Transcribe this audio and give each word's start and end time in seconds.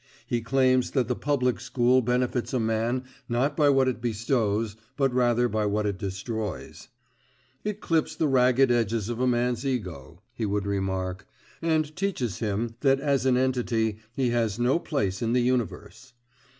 He 0.25 0.41
claims 0.41 0.89
that 0.93 1.07
the 1.07 1.15
Public 1.15 1.59
School 1.59 2.01
benefits 2.01 2.53
a 2.53 2.59
man 2.59 3.03
not 3.29 3.55
by 3.55 3.69
what 3.69 3.87
it 3.87 4.01
bestows; 4.01 4.75
but 4.97 5.13
rather 5.13 5.47
by 5.47 5.67
what 5.67 5.85
it 5.85 5.99
destroys. 5.99 6.87
"It 7.63 7.81
clips 7.81 8.15
the 8.15 8.27
ragged 8.27 8.71
edges 8.71 9.09
of 9.09 9.19
a 9.19 9.27
man's 9.27 9.63
ego," 9.63 10.23
he 10.33 10.47
would 10.47 10.65
remark, 10.65 11.27
"and 11.61 11.95
teaches 11.95 12.39
him 12.39 12.77
that 12.79 12.99
as 12.99 13.27
an 13.27 13.37
entity 13.37 13.99
he 14.15 14.31
has 14.31 14.57
no 14.57 14.79
place 14.79 15.21
in 15.21 15.33
the 15.33 15.41
universe." 15.43 16.13